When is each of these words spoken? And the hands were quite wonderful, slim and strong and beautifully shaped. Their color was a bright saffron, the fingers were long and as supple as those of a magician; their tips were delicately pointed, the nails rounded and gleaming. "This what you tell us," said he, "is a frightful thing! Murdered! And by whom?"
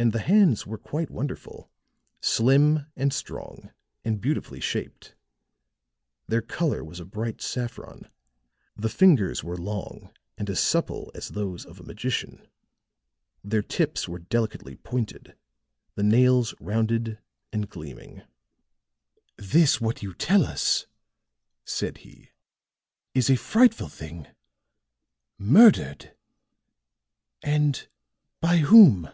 And 0.00 0.10
the 0.12 0.18
hands 0.18 0.66
were 0.66 0.78
quite 0.78 1.10
wonderful, 1.12 1.70
slim 2.20 2.86
and 2.96 3.12
strong 3.14 3.70
and 4.04 4.20
beautifully 4.20 4.58
shaped. 4.58 5.14
Their 6.26 6.42
color 6.42 6.82
was 6.82 6.98
a 6.98 7.04
bright 7.04 7.40
saffron, 7.40 8.10
the 8.74 8.88
fingers 8.88 9.44
were 9.44 9.56
long 9.56 10.12
and 10.36 10.50
as 10.50 10.58
supple 10.58 11.12
as 11.14 11.28
those 11.28 11.64
of 11.64 11.78
a 11.78 11.84
magician; 11.84 12.48
their 13.44 13.62
tips 13.62 14.08
were 14.08 14.18
delicately 14.18 14.74
pointed, 14.74 15.36
the 15.94 16.02
nails 16.02 16.52
rounded 16.58 17.20
and 17.52 17.68
gleaming. 17.70 18.22
"This 19.36 19.80
what 19.80 20.02
you 20.02 20.14
tell 20.14 20.42
us," 20.44 20.88
said 21.64 21.98
he, 21.98 22.30
"is 23.14 23.30
a 23.30 23.36
frightful 23.36 23.88
thing! 23.88 24.26
Murdered! 25.38 26.12
And 27.40 27.86
by 28.40 28.56
whom?" 28.56 29.08